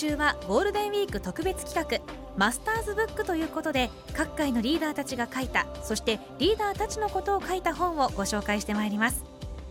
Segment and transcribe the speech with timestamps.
[0.00, 2.00] 週はゴールデンウィーク特別企画
[2.38, 9.24] マスターズブックということで各界のリーダーたちが書いたそしてリーダーたちのことを書いた本をご紹介してまいります。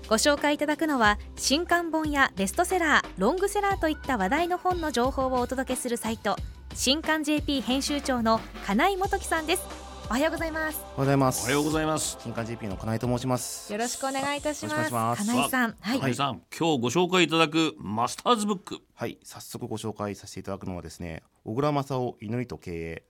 [0.08, 6.36] ご紹介いただくのは新刊本やベストセラーロングセラーといった話題の本の情報をお届けするサイト
[6.74, 9.89] 新刊 JP 編集長の金井元樹さんです。
[10.10, 10.80] おはようございます。
[10.80, 11.44] おはようございます。
[11.44, 12.18] おはようございます。
[12.20, 13.72] 新刊 GP の金井と申します。
[13.72, 14.92] よろしくお願いいたします。
[14.92, 15.24] ます。
[15.24, 15.76] 金井さん。
[15.80, 18.80] はい、金井さん今日ご紹介いただくマスターズブック。
[18.96, 19.20] はい。
[19.24, 23.04] 早速ご紹介させていただくのはですね小倉正夫祈りと経営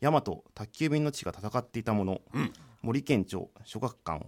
[0.00, 4.24] 大和宅急便の地が戦っていたもの、うん、森県庁諸学館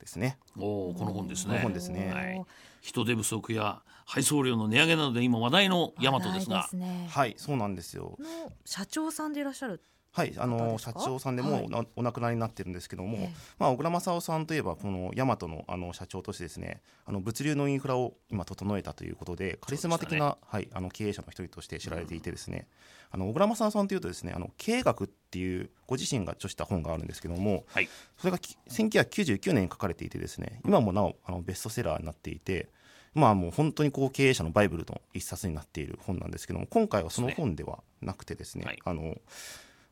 [0.00, 0.36] ですね。
[0.58, 1.60] おおこの本ですね。
[1.62, 2.44] 本ですね、はい、
[2.82, 7.32] 人手不足や配送料の値上げなどで今話題の大和ですが、ね、はい。
[7.38, 8.18] そうなんですよ。
[8.66, 9.80] 社長さんでいらっしゃる
[10.14, 22.68] はい、あの社長さんでもうお亡くなりになってるんですけども、まあ、小倉正夫さんといえばこの大和のあの社長としてですねあの物流のインフラを今整えたということでカリスマ的な、ね、はい、あの経営者の一人として知られていてですね、
[23.12, 32.68] うん、あの小倉正夫さんというとですねあの経営学っていうご自身が著した本があるんですけども、はい、それが1999年に書かれていてですね今もなおあのベストセラーになっていて。
[33.14, 39.16] まあもう本当にこう経営者のバイブルの一冊になっている本なんですけども今回はその本ではなくてですね、はい、あの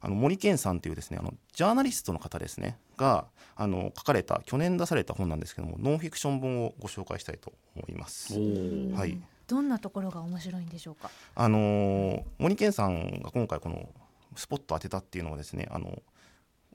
[0.04, 8.34] あの森健さんというですねあのジャーナリストの方ですねがあの書かれた去年出された本なんですけどもノンフィクション本をご紹介したいと思います。
[8.34, 11.08] はい、どんなところが面白いんでしょうか？
[11.36, 13.88] あの森健さんが今回この
[14.34, 16.02] スポット当てたっていうのはですねあの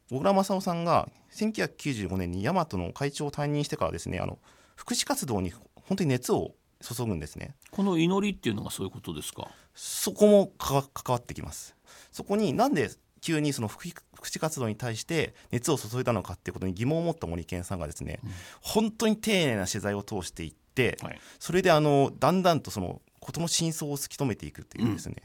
[0.09, 4.39] 小倉正夫さんが1995年に大和の会長を退任してからですねあの
[4.77, 7.55] 福祉活動に本当に熱を注ぐんですね。
[7.71, 9.49] この祈りっていうのがそういうことですか？
[9.73, 11.75] そこも関わってきます。
[12.11, 12.91] そこになんで
[13.27, 25.15] 急にその福祉活動に対して熱を注いだのかっていうことに疑問を持った森健さんがですね、うん、本当に丁寧な取材を通していって、はい、それであのだんだんとその事の真相を突き止めていくっていうですね、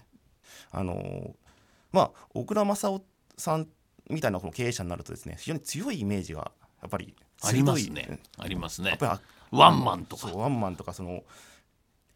[0.73, 1.37] うん、あの
[1.93, 3.05] まあ小倉正夫
[3.39, 3.69] さん
[4.11, 7.15] みたいなこの経営者になるとですね非常に強いイメージがやっぱり
[7.45, 8.19] ありますね。
[8.39, 8.91] ありますね。
[8.91, 9.21] やっぱ
[9.53, 10.29] りワンマンとか。
[10.29, 11.23] ワンマンとかその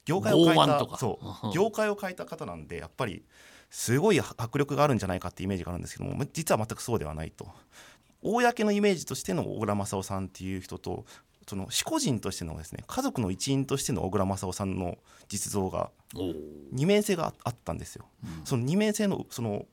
[0.04, 1.52] 業界を変えたそう。
[1.52, 3.24] 業界を変えた方なんでやっぱり
[3.70, 7.48] すごい迫力があるんじゃないかってイメージがあるんですけども実は全くそうではないと。
[8.22, 11.04] 公のイメージとしての小倉正夫さんっていう人と
[11.46, 15.90] その私個人としてのですね家族の一員としての小倉正夫さんの実像が
[16.72, 18.06] 二面性があったんですよ。
[18.24, 19.66] うん、その二面性のその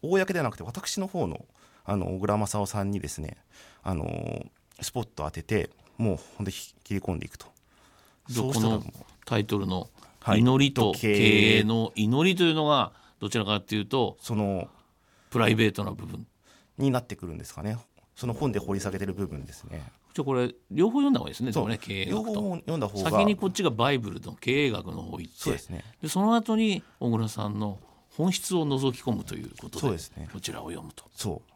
[0.00, 1.44] 公ではなくて私の方の
[1.84, 3.36] あの小倉正夫さんにですね
[3.82, 4.46] あの
[4.80, 7.46] スポットを当ててもう本当に切り込んでいくと。
[7.46, 8.84] この
[9.24, 9.88] タイトルの
[10.36, 14.68] 「祈りと経営」の祈りというのがどちらかというとその
[15.30, 16.26] プライベートな部分。
[16.78, 17.76] になってくるんですかね。
[18.14, 19.82] その本で掘り下げてる部分ですね。
[20.14, 21.68] じゃこれ両方読んだ方がいいですねそう。
[21.68, 22.34] ね経営学と。
[22.34, 23.10] 読んだ方が。
[23.10, 27.78] 先にこっちがバイブルの経営学の方行ってそうです、ね、でその後に小倉さんの
[28.10, 31.04] 本質を覗き込むということでそうです、ね、こちらを読むと。
[31.14, 31.52] そう。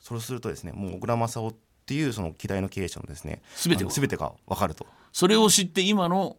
[0.00, 1.54] そうするとですねもう小倉正夫っ
[1.86, 4.86] ていうその希代の経営者のですね全て全てが分かると。
[5.12, 6.36] それを知って今の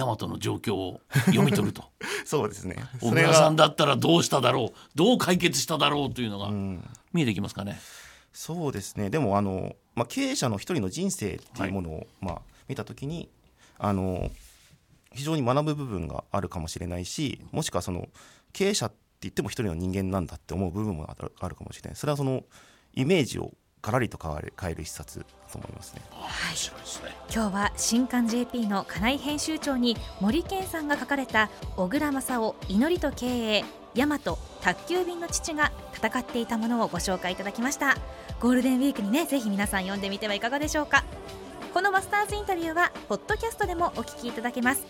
[0.00, 1.84] 大和の状況を読み取ると。
[2.24, 2.76] そうですね。
[3.00, 4.78] 小倉さんだったらどうしただろう。
[4.94, 6.50] どう解決しただろうというのが
[7.12, 7.80] 見えてきますかね。
[8.32, 9.08] そうですね。
[9.08, 13.30] でもあの、まあ、経営者の一人の人生っていうものを、はい、まあ、見た時に
[13.78, 14.30] あの
[15.14, 18.08] 非常に学ぶ部分があるかもしれないしもしくはその
[18.52, 21.96] 経営者って言っても一人の人間なんだって思う部分もあるかもしれない。
[21.96, 22.44] それはその
[22.92, 23.54] イメージを
[23.86, 26.02] がらりと変わる変える一冊と思いますね。
[26.10, 26.56] はい、
[27.32, 33.64] 今日は新刊 JP の金井編集長に森健さんが書かれた小倉正夫祈りと経営
[33.94, 37.96] 大和宅急便の父が戦っていたものをご紹介いただきました。
[38.40, 41.04] ゴールデンウィークにねぜひ皆さん読んでみてはいかがでしょうか。
[41.72, 44.84] このマスターズインタビューはポッドキャストでもお聞きいただけます。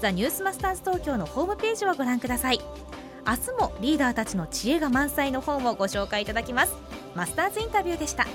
[0.00, 2.60] ザニュースマスターズ東京のホームページをご覧ください。
[3.26, 6.74] 明日もリーダーたちの知恵が満載の本をご紹介いただきます
[7.14, 8.26] マスターズインタビューでした。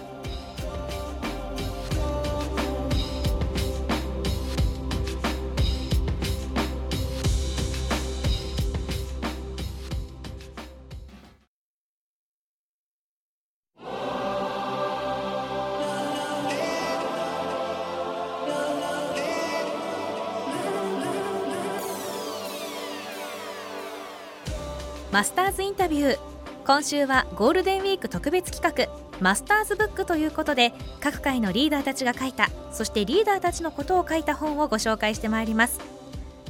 [25.12, 26.35] マスターズインタビュー。
[26.66, 28.92] 今週はゴールデンウィーク特別企画
[29.22, 35.80] マスターズブックということで各界のリーダーたちが書いたそしてリーダーたちのことを書いた本をご紹介してまいります。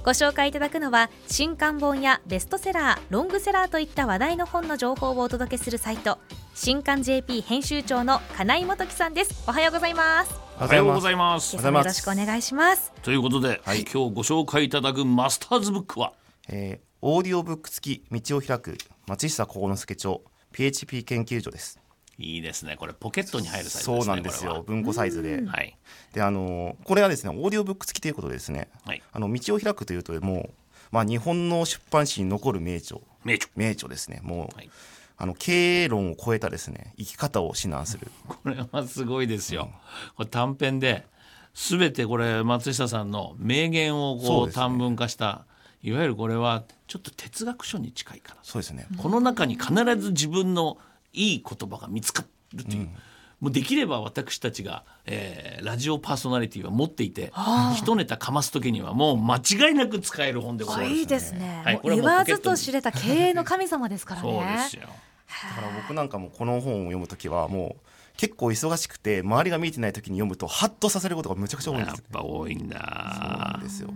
[0.06, 6.18] ご紹介いただくのは新刊本やベストセラーロングセラーといった話題の本の情報をお届けするサイト
[6.54, 9.44] 新刊 JP 編集長の金井元樹さんです。
[9.50, 10.34] おはようございます。
[10.62, 11.58] おはようございます。
[11.58, 12.94] よろしくお願いします。
[13.02, 16.14] ということで、はい、今日ご紹介いただくマスターズブックは？
[16.48, 20.18] えー、オーディオブック付き道を開く松下幸之助著
[20.52, 21.80] PHP 研究所です。
[22.18, 22.78] いいですね。
[22.78, 24.64] これポケットに入るサイズ、ね、そうなんですよ。
[24.66, 25.78] 文庫サイズで、はい、
[26.14, 30.54] であのこれはですねオーディオブック付きということでですね、はい、あの道を開くというともう
[30.90, 33.00] まあ日本の出版史に残る名著。
[33.24, 33.52] 名著。
[33.56, 34.22] 名著ですね。
[34.24, 34.70] もう、はい、
[35.18, 38.10] あの経営論を超えたですね生き方を指南する。
[38.28, 39.70] これはすごいですよ、うん、
[40.16, 41.06] これ短編で
[41.54, 45.46] 全てこれ松下さんの名言をこう短文化した、
[45.86, 48.40] いわゆるこれはちょっと哲学書に近いかな。
[48.42, 48.88] そうですね。
[48.98, 50.80] この中に必ず自分の
[51.14, 52.96] いい言葉が見つかるという、うん。
[53.40, 57.32] もうできれば私たちが、えー、ラジオパーソナリティは持っていて
[57.76, 64.32] 一ネタかます時にはもう間違いなく使える本でございます、ね、いいですね、はい、言わずと知れた経営の神様ですからね。
[64.32, 67.85] そうですよだから僕なんかもこの本を読む時はもう
[68.18, 72.78] 結構忙しくて周りが見えてない時に読むとハッとさせることがむちゃくちゃ多いんですやっぱ多いんだ。
[73.20, 73.90] そうなんですよ。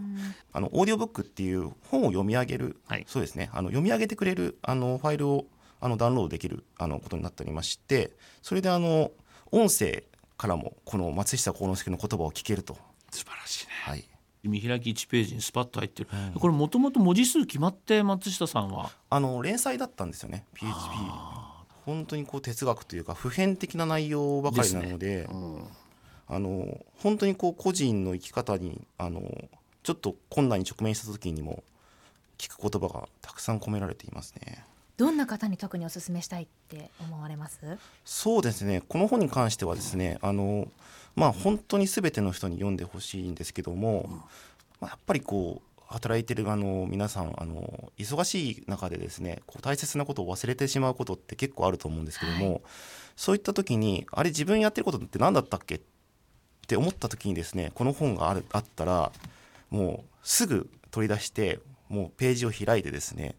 [0.52, 3.50] あのオーディオブックっていう本を読み上げる、はい、そうですね。
[3.54, 5.46] あの読み上げてくれるあのファイルを
[5.82, 8.12] あのダウンロードできるあのことになっておりまして
[8.42, 9.12] それであの
[9.52, 10.04] 音声
[10.38, 12.78] からもこの松下幸之助の言葉を聞けると。
[13.12, 14.06] 素晴らしいね、はい、
[14.44, 18.92] 見開き1ページにスパッと入ってる、うん、これもともと文字数決まって松下さんは？
[19.10, 20.46] あの連載だったんですよね。
[20.54, 20.76] PHP
[21.90, 25.28] 本当にこう哲学というか普遍的な内容ばかりなので、ね。
[25.32, 25.64] うん、
[26.28, 29.22] あの本当にこう個人の生き方にあの
[29.82, 31.64] ちょっと困難に直面した時にも
[32.38, 34.64] 聞く言葉がたくさん込められていますね。
[34.98, 37.60] どんな方に特にお勧めしたいって思われます？
[38.06, 38.84] そうですね。
[38.88, 40.68] この本に関してはですねあの
[41.16, 44.24] まあ本当に全ての人に読んでほしいんですけども、うん、ま
[44.82, 52.62] あ、やっぱりこう働いてるあの皆さんあの忙しい中でですねこう大切なことを忘れてしまうことって結構あると思うんですけども、はい、
[53.16, 55.76] そういった時にあれ自分やってることって何だったっけ？
[55.76, 55.82] っ
[56.68, 59.12] て思った時にですねこの本があるあったら
[59.72, 61.60] もうすぐ取り出して
[61.90, 63.36] もうページを開いてですね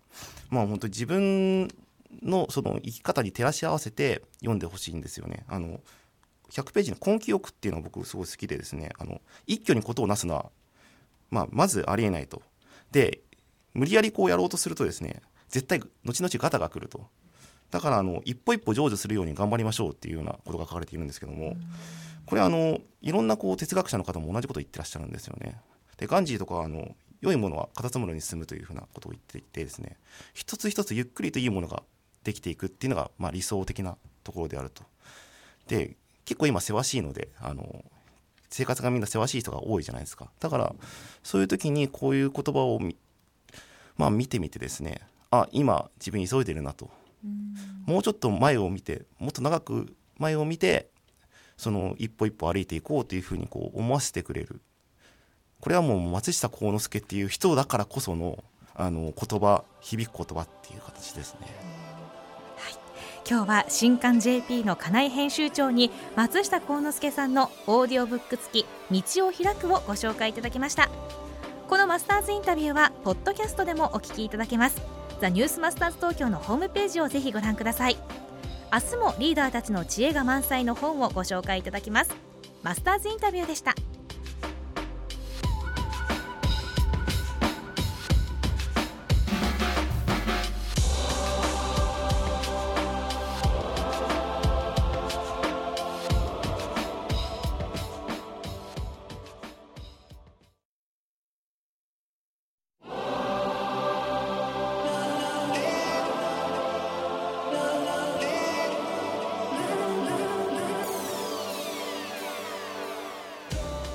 [0.48, 1.68] まあ本当に自分
[2.22, 5.44] のその生き方に照らし合わせて読んでほしいんですよね。
[5.48, 5.80] あの
[6.50, 10.50] 100ページの根気よくっていうのは僕すごい好きでですねあの一挙にことをなすのは、
[11.30, 12.42] まあ、まずありえないと。
[12.90, 13.20] で
[13.72, 17.06] 無理やりこうやろうとするとですね絶対後々ガタが来ると。
[17.70, 21.56] だからあの一歩一歩成就するように頑張りましょうっていうようなことが書かれているんですけども
[22.26, 25.60] これあのいろんなこう哲学者の方も同じことを言ってらっしゃるんですよね。
[25.96, 29.98] でガンジーとかあの良いものはカタツムロに進むというふうなことを言っていてですね
[30.34, 31.82] 一つ一つゆっくりといいものが
[32.24, 34.82] できていくっていうのが、まあ、理想的なところであると。
[35.68, 37.84] で結構今せわしいのであの
[38.50, 40.30] 生活がみんなせわしい人が多いじゃないですか。
[40.40, 40.74] だから
[41.22, 42.80] そういう時にこういう言葉を
[43.96, 45.00] まあ見てみてですね。
[45.30, 46.90] あ今自分急いでるなと。
[47.86, 50.88] もうちょっと前を見てもっと長く前を見て
[51.56, 54.60] その一歩一歩歩いていこうというふうにこう思わせてくれる。
[55.60, 58.42] これはもう松下幸之助っていう人だからこその
[58.74, 61.79] あの言葉響く言葉っていう形ですね。
[63.28, 70.90] 今日は新刊 JP の金井編集長に松下幸之助さんのオーディオブック付き道を開くをご紹介いただきました。
[71.68, 74.82] このマスターズインタビューはポッドキャストでもお聞きいただけます。
[75.20, 77.96] ザニュースマスターズ東京のホームページをぜひご覧ください。
[78.72, 82.14] 明日もリーダーたちの知恵が満載の本をご紹介いただきます。
[82.62, 83.74] マスターズインタビューでした。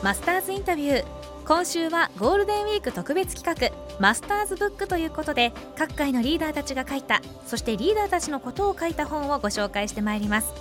[0.05, 1.05] マスターズインタビュー。
[1.47, 10.53] 今週はゴールデンウィーク特別企画マスターズブックということで各界のリーダーたちが書いたそしてリーダーたちのことを書いた本をご紹介してまいります。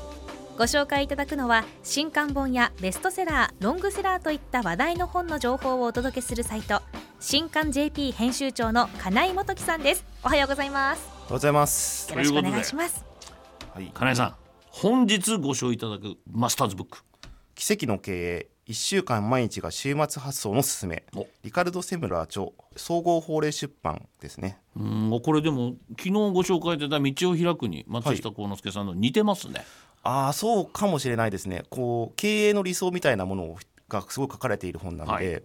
[0.56, 6.80] ご紹介いただくのは新刊本やベストセラーロングセラーといった話題の本の情報をお届けするサイト
[7.20, 10.06] 新刊 JP 編集長の金井元樹さんです。
[10.22, 11.06] おはようございます。
[11.06, 12.10] おはようございます。
[12.10, 13.04] よろしくお願いします。
[13.74, 14.36] はい、金井さん
[14.70, 17.00] 本日ご賞いただくマスターズブック。
[17.54, 21.04] 奇跡の経営1週間毎日が週末発送のすすめ。
[21.42, 24.58] リカルド・セムラー著総合法令出版ですね。
[24.74, 29.64] うんこれでも昨日ご紹介いただいた「道を開く」に松下幸之助さんの似てますね、はい、
[30.04, 31.64] ああそうかもしれないですね。
[31.68, 33.56] こう経営の理想みたいなもの
[33.88, 35.42] がすごく書かれている本なので、はい、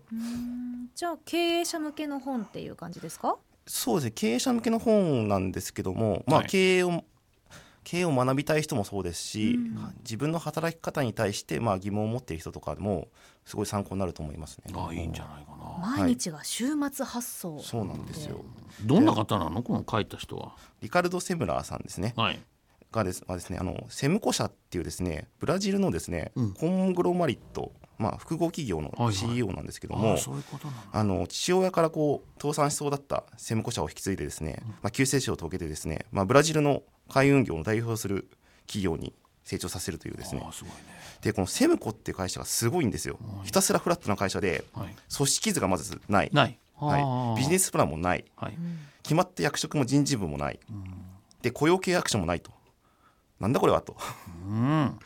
[0.95, 3.37] じゃあ経営者向けの本っていう感じですか？
[3.67, 4.11] そうですね。
[4.11, 7.03] 経営者向けの本なんですけども、まあ、経営を
[7.83, 13.07] 経営を学びたい人もそうですし、うん、自分の働き方に対してまあ疑問を持っている人とかも
[13.45, 14.73] すごい参考になると思いますね。
[14.75, 15.97] あいいんじゃないかな。
[15.97, 18.43] 毎日が週末発送、はい、そうなんですよ。
[18.85, 19.63] どんな方なの？
[19.63, 20.55] この書いた人は。
[20.81, 22.13] リカルド・セムラーさんですね。
[22.15, 22.39] はい。
[22.91, 30.17] がですはですねあのセムコ社っていうですねブラジルのですね、うん、コングロマリットまあ、複合企業の CEO なんですけども、
[30.93, 38.29] あの父親からこう倒産しそうだったセムコ社を引き継いでですね、まあ、救世主を遂げてですね、まあ、ブラジルの海運業を代表する
[38.67, 39.13] 企業に
[39.43, 40.47] 成長させるというですね、ね、
[41.21, 46.31] でこのセムコっていう会社がすごいんですよ、ひたすらフラットな会社で、はい、組織図がまずない。
[46.33, 48.57] はい、ビジネスプランもない、はい、
[49.03, 50.85] 決まった役職も人事部もない、うん、
[51.41, 52.51] で雇用契約書もないと。
[53.41, 53.95] なんだこれはと、
[54.47, 54.99] うん、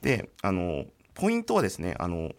[0.00, 2.32] であのポイントはですねあの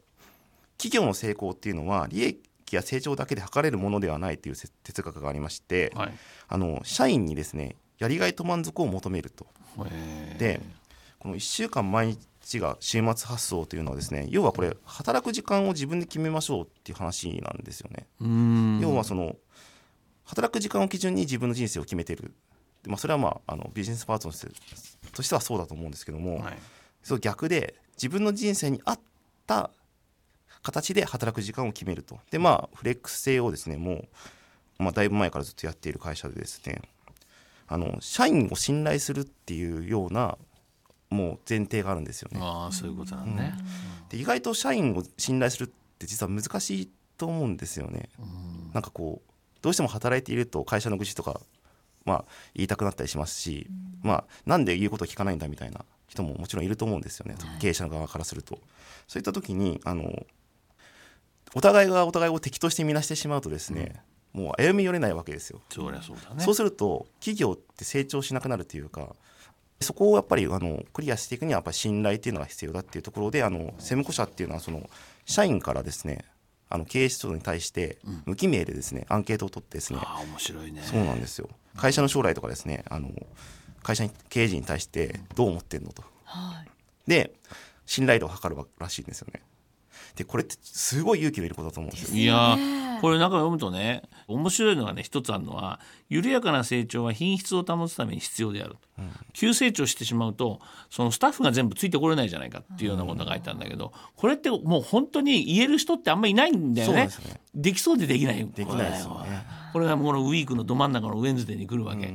[0.78, 2.42] 企業の成功っていうのは利益
[2.76, 6.14] や成長だけで測れるものではないという哲学がありまして、はい、
[6.48, 9.46] あの社員にですねやりがいと満足を求めると。
[10.38, 10.60] で
[11.20, 18.08] この1週間毎日が週末発送というのはですね要はこれ働く時間を自分で決めましょうっていう話なんですよね。
[18.82, 19.36] 要はその
[20.24, 22.34] 働く時間を基準に自分の人生を決めてる、
[22.88, 24.52] まあ、それはまああのビジネスパートナー
[25.14, 26.58] としてはそうだと思うんですけども、はい、
[27.04, 29.00] そう逆で自分の人生に合っ
[29.46, 29.70] た
[30.64, 34.06] 形で働く時間を決めるとでまあフレックス制をですねも
[34.80, 36.82] う、まあ、だいぶ前からずっとやっている会社でですね
[37.68, 40.38] あの社員を信頼するっていうような
[41.10, 42.40] もう前提があるんですよね。
[42.42, 43.54] あそういうことなんね、
[44.04, 45.68] うん、で意外と社員を信頼するっ
[46.00, 48.10] て実は難しいと思うんですよね。
[48.20, 49.32] うん、なんかこう
[49.62, 51.40] どうしても働いていると会社の愚痴とか、
[52.06, 53.68] まあ、言いたくなったりしますし、
[54.04, 58.60] うん、まあ、なんで言うことを聞かないんだみたいな人ももちろんいると思うんですよね、経営者側からすると。
[59.08, 60.26] そういった時にあの
[61.54, 64.02] お互いがお互いを敵として見なしてしまうとですね、
[64.34, 65.62] うん、もう歩み寄れないわけですよ。
[65.70, 69.16] そそうだね、そうすると企業って成長しなくなるというか
[69.82, 74.90] そこをやっぱりあのクリアしていくにはやっぱり信頼っていうのが必要だっていうところであのセムコ社っていうのはその
[75.26, 76.26] 社員からですね
[76.70, 80.00] あの経営者に対して無記名でですね、アンケートを取ってですね。
[80.02, 80.82] あ面白いね。
[80.84, 83.10] そうなんですよ会社の将来とかですねあの
[83.84, 87.34] 会社に経営陣に対してどう思ってんのと、はい、で
[87.86, 89.42] 信頼度を測るらしいんですよね
[90.16, 92.18] でこれってすごい勇気のいることだと思うんですよ。
[92.18, 92.58] いや
[93.02, 100.60] これなんか読むとね面白いのがね一つあるのは緩やかな成長は品質を保つために必要である、うん、急成長してしまうと
[100.90, 107.10] そのスタッフが全部ついてこれないじゃないかっていうようなことが書いてあるんだけど、これってもう本当に言える人ってあんまりいないんだよね。
[107.56, 108.48] で、ね、きそうでできない。
[108.48, 109.44] できないですよね。
[109.72, 112.14] これがこのウィークのど真ん中のウェンズデーに来るわけ。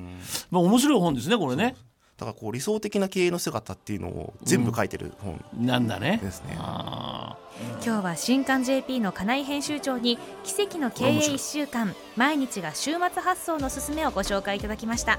[0.50, 1.76] まあ面白い本ですねこれね。
[2.16, 6.18] だからこう理想的な経営の姿っていうのを全部書いてる本、うん、なんだね。
[6.22, 6.56] ですね。
[6.56, 7.36] 今
[7.80, 15.18] 日は新刊 JP の金井編集長に奇跡の経営1週間毎日が週末発送のすすめをご紹介いただきました。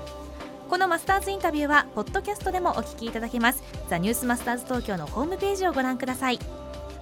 [0.70, 3.64] このマスターズインタビューはポッドキャストでもお聞きいただけます。
[3.90, 6.40] ザニュースマスターズ東京のホームページをご覧ください。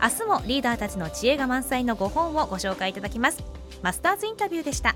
[0.02, 3.42] 明日もリーダーたちの知恵が満載の5本をご紹介いただきます。
[3.82, 4.96] マスターズインタビューでした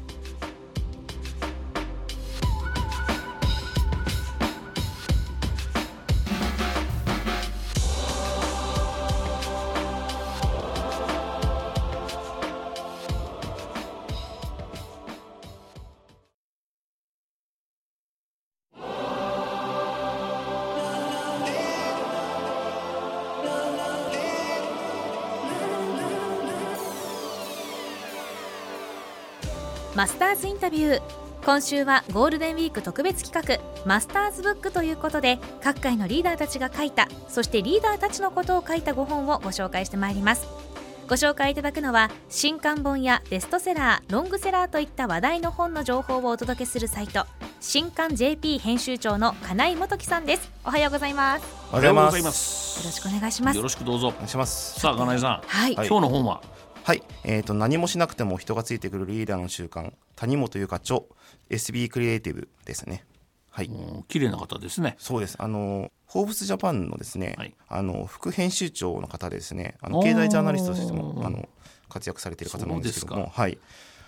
[30.00, 31.01] マスターズインタビュー。
[31.44, 40.48] 今週はゴールデンウィーク特別企画マスターズブックということで各界のリーダーたちが書いたそしてリーダーたちのことを書いた5本をご紹介してまいります。
[41.10, 47.25] ご紹介いただくのは新刊本やベストセラーロングセラーといった話題の本の情報をお届けするサイト
[47.60, 50.50] 新刊 JP 編集長の金井元樹さんです。
[50.63, 51.46] おはようございます。
[51.74, 52.79] おはようございます。
[52.79, 53.58] よろしくお願いします。
[53.58, 54.08] よろしくどうぞ。
[54.08, 54.79] お願いします。
[54.79, 56.41] さあ金井さん、はい、今日の本は？
[56.89, 59.93] はい、えーと、何もしなくても人がついてくるリーダーの習慣。
[60.15, 61.01] 谷本由香著
[61.51, 63.05] SB クリエイティブですね。
[63.51, 63.69] はい。
[64.08, 64.96] 綺麗な方ですね。
[64.98, 65.36] そうです。
[65.38, 69.75] あのフォーブスジャパンのですね、はい、あの副編集長の方でですね。
[69.81, 71.48] あの経済ジャーナリストとしてもあの
[71.89, 73.27] 活躍されている方なんですけども。
[73.27, 73.60] はい。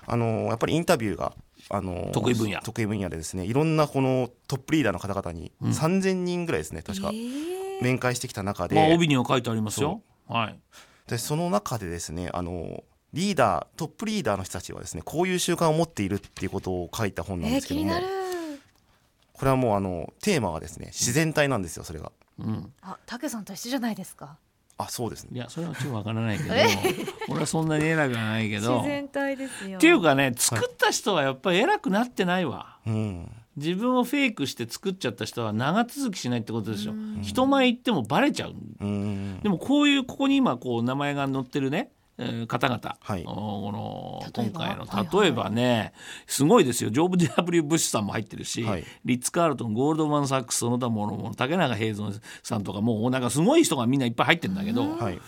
[0.08, 1.34] あのやっぱりインタビューが
[1.70, 2.62] あの得意分野。
[2.62, 7.12] 得意分野でですねいろんなこのトップリーダーの方々に3000人ぐらいですね、確か
[7.84, 10.02] 面会してきた中で、まあ、帯には書いてありますよ。
[10.28, 10.60] はい
[11.08, 17.94] でその中でですねあのリーダートップリーダーの人たちはですねこういう習慣を持っているっていうことを書いた本なんですけども、
[19.34, 22.12] これはもうあのテーマはですね自然体なんですよそれが。
[22.40, 24.38] うん、あ竹さんと一緒じゃないですか？
[24.78, 25.32] あそうですね。
[25.34, 26.54] いやそれはちょっとわからないけど
[27.28, 29.78] 俺はそんなに偉くはないけど自然体ですよ。
[29.78, 32.78] っていうかね作った人はやっぱり偉くなってないわ。
[32.88, 36.94] うん、自分をフェイクして作っちゃった人は長続きしないってことですよ。
[37.22, 38.56] 人前行ってもバレちゃう。
[38.80, 39.40] うん。
[39.42, 43.24] でもこういうここに今こう名前が載ってるね、えー方々、はい。
[43.26, 44.60] おこの例えば？
[44.60, 45.24] 今回のはいはい。
[45.24, 45.94] 例えばね、
[46.28, 46.90] すごいですよ。
[46.92, 48.86] ジョブ W ブッシュさんも入ってるし、はい。
[49.04, 52.10] リッツ・カールトンゴールドマン・サックスその他もろもろ竹中平蔵
[52.44, 55.20] さんとかもうなんかすごい人がみんないっぱい入ってるんだけど、はい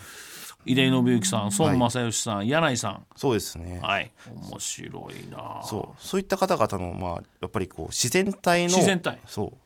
[0.64, 3.06] 井出信之さん孫正義さん、柳井さん。
[3.16, 3.80] そうですね。
[3.82, 4.10] はい。
[4.50, 5.62] 面白いな。
[5.64, 6.02] そう。
[6.02, 9.18] そういった方々のまあやっぱりこう自然体の自然体。
[9.26, 9.58] そう。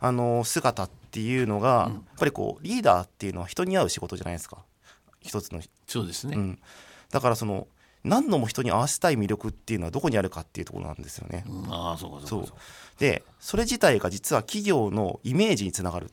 [0.00, 4.58] あの姿っていうのが、やっぱりこうリーダーっていうのは人に合う仕事じゃないですか。
[5.20, 6.58] 一つの、そうですね、うん、
[7.10, 7.66] だからその
[8.04, 11.44] 何度も人に合わせたい魅力っていうのはどこにあるかっていうところなんですよね。
[11.48, 11.72] うん。
[11.72, 12.48] ああそうかそそううか。
[12.48, 12.56] そう。
[12.58, 12.62] か
[12.98, 16.10] でそれ自体が実は企業のイメージにつながる。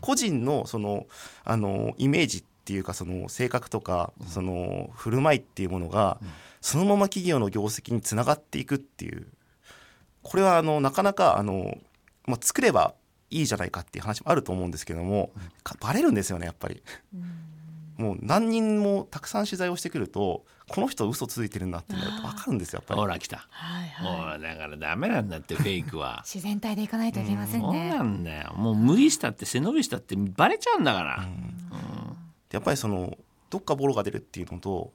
[0.00, 1.06] 個人のその
[1.44, 6.20] あのイメージっていうかその性格とか、その振る舞いっていうものが、
[6.60, 9.26] そのまま企業の業績につながっていくっていう。
[10.22, 11.76] これはあのなかなかあの、
[12.26, 12.94] まあ、作れば
[13.30, 15.32] いいじゃないかっていう話もあると思うんですけども、
[15.64, 16.84] かバレるんですよねやっぱり。
[17.96, 23.00] もう何人もたくさん取材をしてくるとこの人嘘ついてるんだっていうのが分かるんですよやっぱり。
[23.00, 23.06] ほ。
[23.06, 24.38] ら来た、はいはい。
[24.38, 26.22] もうだからダメなんだってフェイクは。
[26.26, 28.54] 自然体でいかないといけませんそうねなんだよ。
[28.54, 31.28] もう無理したって背伸びしたってバレちゃうんだから、
[32.52, 33.16] やっぱりその
[33.50, 34.92] どっかボロが出るっていうのと、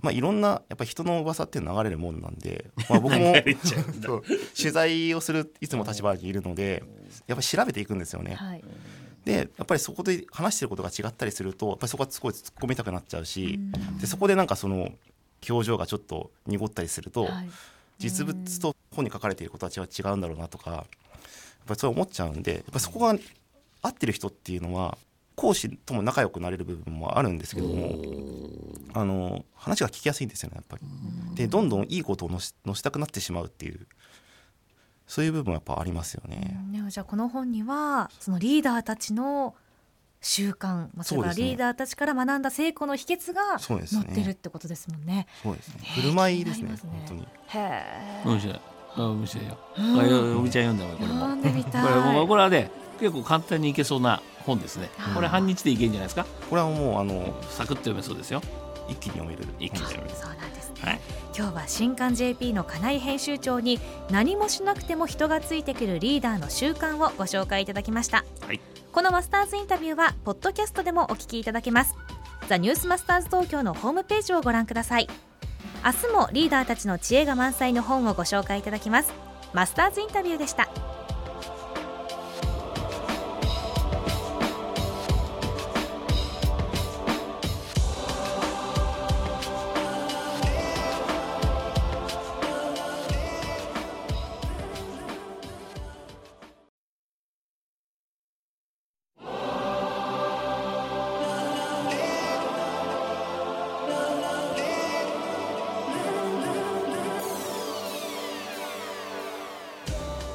[0.00, 3.34] まあ、いろんなやっぱり人の噂っていうのは流れるもんなんで、まあ、僕も
[4.02, 4.22] そう
[4.56, 6.82] 取材をするいつも立場にいるので
[7.26, 8.34] やっぱり調べていくんですよね。
[8.34, 8.64] はい。
[9.24, 13.60] でやっぱりそこで話してることが違ったりするとやっぱりそこはすごい突っ込みたくなっちゃうし、
[14.00, 14.90] でそこでなんかその
[15.46, 17.50] 表情がちょっと濁ったりすると、はい。
[17.98, 20.84] 実物と本に書かれていることは違う違うんだろうなとかやっ
[21.66, 23.18] ぱりそう思っちゃうんでやっぱそこが
[23.82, 24.96] 合ってる人っていうのは
[25.38, 27.94] 講師とも仲良くなれる部分もあるんですけども
[28.92, 31.36] あの話が聞きやすいんですよねやっぱり。
[31.36, 33.86] でどんどんいいことを載したくなってしまうっていう
[35.06, 36.60] そういう部分はやっぱありますよね。
[36.72, 39.54] ねじゃあこの本にはそのリーダーたちの
[40.20, 45.28] 習慣、まあ、それからそうですねリーダーたちから学んだ成功の秘訣がそうですね載ってるってことですもんね。
[45.40, 47.22] そうですね振る舞いですねすね本当に。
[47.22, 48.22] へえ。
[48.24, 48.60] 面白い
[48.96, 51.82] あ面白いよ、うんおみちゃん読んだわこれも読んでみたい。
[51.84, 56.26] これこれはね結構簡単にいけそうな本ですね、これ半日でいけるんじゃないですか？
[56.48, 58.40] これはもうあのサクッと読めそうですよ。
[58.88, 59.44] 一気に読める。
[59.58, 60.14] 一気に読める。
[60.16, 60.74] そうなんですね。
[60.80, 61.00] はい。
[61.36, 63.78] 今日は新刊 JP の金井編集長に
[64.10, 68.24] 何もしなくても人がついてくるリーダーの習慣をご紹介いただきました。
[68.46, 68.60] はい。
[68.90, 71.94] このマスターズインタビューはポッドキャストでもお聞きいただけます。
[72.48, 75.08] ザニュースマスターズ東京のホームページをご覧ください。
[75.84, 79.12] 明日もリーダーたちの知恵が満載の本をご紹介いただきます。
[79.52, 80.68] マスターズインタビューでした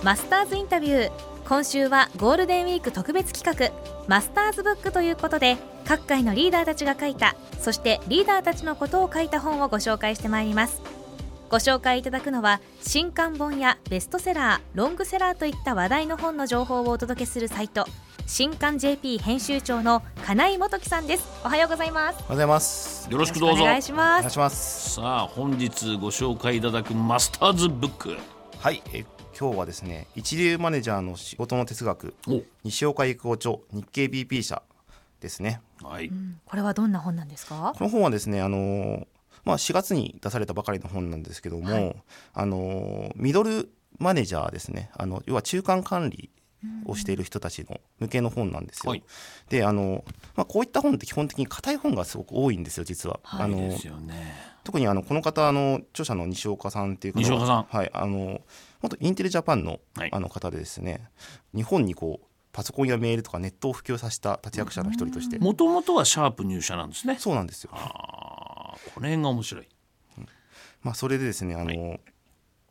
[0.03, 1.11] マスターズインタビュー。
[1.47, 3.73] 今週はゴールデンウィーク特別企画
[4.07, 10.81] マスターズブックということで各界のリーダーたちが書いたそしてリーダーたちのことを書いた本をご紹介してまいります。
[11.49, 17.85] ご紹介いただくのは新刊本やベストセラーロングセラーといった話題の本の情報をお届けするサイト
[18.25, 21.27] 新刊 JP 編集長の金井元樹さんです。
[21.43, 22.15] おはようございます。
[22.15, 23.11] おはようございます。
[23.11, 23.63] よろしくどうぞ。
[23.63, 24.21] お願いしおます。
[24.21, 24.91] 願いします。
[24.95, 28.17] さあ本日ご紹介いただくマスターズブック。
[28.59, 29.03] はいえ
[29.39, 32.41] 今日はですね一流マネージャーの仕事の哲学お。
[32.63, 34.61] 西岡育夫著日経 BP 社
[35.19, 35.61] ですね。
[35.81, 36.39] はい、うん。
[36.45, 37.73] これはどんな本なんですか？
[37.77, 39.07] この本はですねあのー
[39.43, 41.95] まあ、4月に出されたばかりの本なんですけども、はい。
[42.33, 43.69] あのーミドル
[43.99, 44.89] マネージャーですね。
[44.95, 46.29] あの要は中間管理
[46.85, 48.91] をしている人たちの向けの本なんですよ。
[48.91, 49.03] はい。
[49.49, 50.03] であの、
[50.35, 53.19] まあ、こういった本って基本的に硬い本がすごく多いんですよ実は。
[53.23, 53.43] はい。
[53.43, 57.63] あのですよね特にあのこの方あの著者の西岡さんっていう方は西岡さん。
[57.63, 58.41] はいあの
[58.81, 60.09] 元インテリジャパンのはい。
[60.11, 61.09] あの方でですね、
[61.55, 67.17] 日本にこうパソコンやメールとかネットを普及させた立役者の一人として、もともとはシャープ入社なんですね。
[67.17, 67.71] そうなんですよ。
[67.73, 69.67] あーこの辺が面白い。
[70.81, 71.99] まあ、それでですねあの、は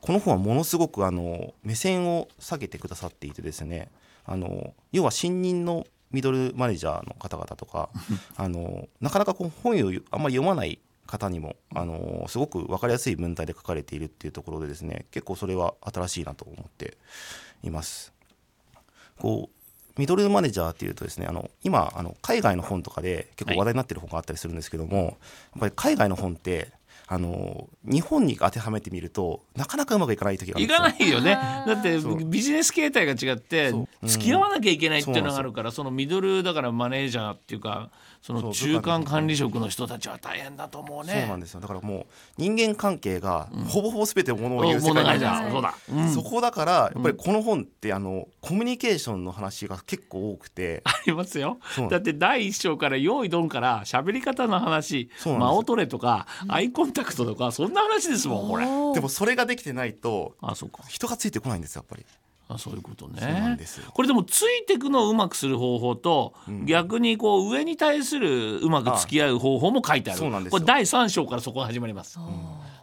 [0.02, 3.90] この本はものすごくあの目線を下げてくださっていてですね
[4.24, 7.88] あの要は新任のミドルマネージャーの方々とか
[8.36, 10.78] あのなかなかこう本をあんまり読まない
[11.12, 16.96] 方にもあのすごく分かりやすい文体で書かれているっていうところでですね結構それは新しいなと思って
[17.62, 18.14] います。
[19.18, 25.14] こうミドルマネージャーっていうとですねあの今あの海外の本とかで結構話題になってる本があったりするんですけども、やっ
[25.60, 26.72] ぱり海外の本って
[27.08, 30.82] あの日本に当てはめてみるとなかなかうまくいかない時があるんいですよ。
[30.82, 31.34] かないよね。
[31.66, 32.24] だってそう。
[32.24, 33.88] ビジネス形態が違ってそう。
[34.02, 34.08] うん。
[34.08, 37.90] 付き合わなきゃいけないっていうのがあるからそのミドルだからマネージャーっていうか
[38.22, 41.22] その中間管理職の人たちは大変だと思うね。
[41.22, 41.60] そうなんですよ。
[41.60, 42.06] だからもう
[42.38, 45.58] 人間関係がほぼほぼ全てものを言うお世界なんで
[45.88, 46.08] すうん。
[46.12, 50.82] そこだからやっぱりこの本ってあのコミュニケーションの話が結構多くて。
[50.84, 51.58] ありますよ。
[51.90, 58.64] だって第一章から用意ドンから喋り方の話間を取れとかアイコンタクトとかそんな話ですもんこれ。
[58.94, 60.84] でもそれができてないとあそうか。
[60.86, 62.06] 人がついてこないんですよやっぱり
[62.54, 63.20] あそういうことね。
[63.20, 63.78] そうなんです。
[63.78, 66.34] よこれでもついてくのをうまくする方法と、
[66.64, 70.18] 逆にこう上に対するうまく付き合う方法も書いてある。
[70.18, 70.58] そうなんですよ。
[70.58, 72.18] これ第3章からそこが始まります。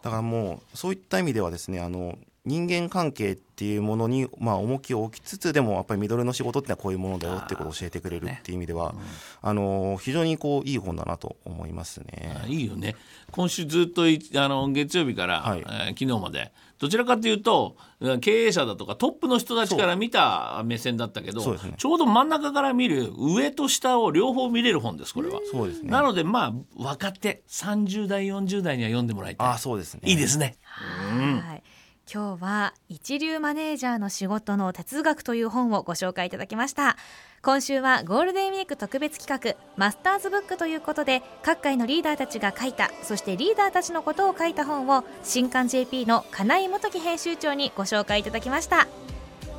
[0.01, 8.95] だからもうそういった意味ではですねあの人間関係っていうものに、まあ、重きを置きつつでもやっぱりミドルの仕事ってのはこういうものだよってことを教えてくれるっていう意味では、
[9.41, 12.35] あの非常にこういい本だなと思いますね。
[12.43, 12.61] あい。
[12.61, 12.95] いよね
[13.31, 15.59] 今週ずっといあの月曜日から、はい。
[15.59, 25.41] えー昨日までどちらかというとうん経営者だとかトップの人たちから見た目線だったけど、ねちょうど真ん中から見る上と下を両方見れる本ですこれは。
[25.51, 29.47] そうですねなのでまあ若手30代40代には読んでもらいたい。
[29.47, 30.57] あそうですねいいですね。
[30.63, 31.58] はい
[32.11, 36.97] 今日は一流マネージャーの仕事の哲学という本をご紹介いただきました。
[37.43, 48.87] 今週はゴールデンウィーク特別企画マスターズブックということで各界のリーダーたちが書いたそしてリーダーたちのことを書いた本を新刊 JP の金井元樹編集長にご紹介いただきました。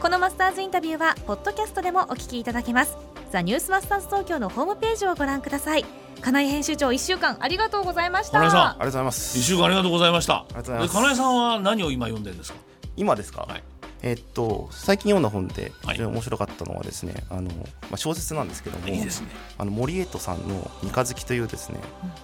[0.00, 2.96] このマスターズインタビューはポッドキャストでもお聞きいただけます。
[3.30, 5.84] ザニュースマスターズ東京のホームページをご覧ください。
[6.20, 8.38] 金井編集長1週間ありがとうございました。
[8.40, 9.38] 金井さんありがとうございます。
[9.38, 10.34] 一週間ありがとうございました。
[10.34, 10.94] ありがとうございます。
[10.94, 12.58] で金井さんは何を今読んでるんですか？
[12.96, 13.62] 今ですか、はい。
[14.02, 15.94] えっと最近読んだ本ではい。
[15.94, 17.54] 非常に面白かったのはですね、あのま
[17.92, 19.28] あ、小説なんですけどもいいですね。
[19.58, 21.78] あの森江戸さんの「三日月」というですね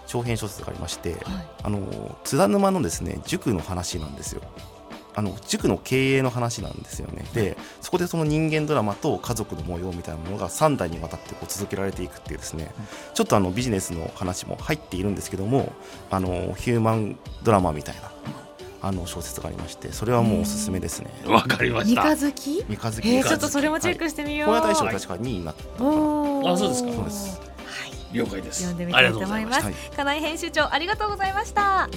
[0.09, 1.23] 長編小説がありまして、はい。
[1.63, 4.43] あの津田沼のですね塾の話なんですよ。
[5.17, 7.25] あの塾の経営の話なんですよね。
[7.33, 12.71] でそこでその人間ドラマと家族の模様みたいなものが3代にわたってこう続けられていくっていうですね。
[13.15, 15.73] ちょっとあのビジネスの話も入っているんですけども
[16.11, 18.03] あのヒューマンドラマみたいな
[18.83, 21.11] あの小説がありましてそれはもうおすすめですね。
[21.27, 22.15] わかりまし三た。
[22.15, 22.65] 日月？
[22.69, 23.09] 三日月。
[23.09, 25.63] えー、ちょっとそれもチェックしてみよう、本屋大賞確か2位になった。
[25.63, 26.93] あそうですか。
[26.93, 27.41] そうです。
[27.41, 27.47] は
[28.13, 28.17] い。
[28.19, 28.65] 了解です。
[28.65, 29.35] 読んでみたいと思います。
[29.35, 29.65] ありがとうございました。
[29.65, 29.97] はい。
[29.97, 31.89] 金井編集長ありがとうございました